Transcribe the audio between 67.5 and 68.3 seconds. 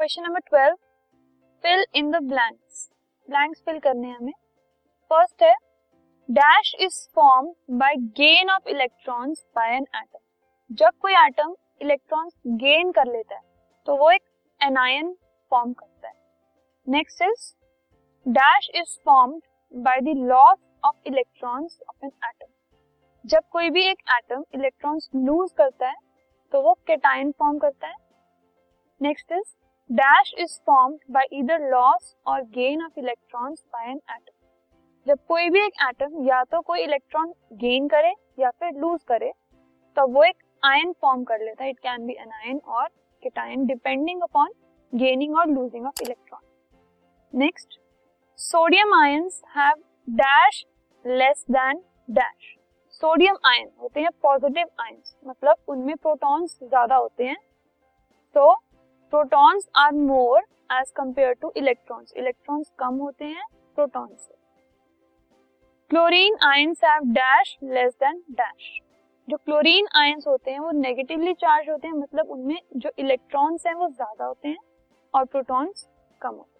less than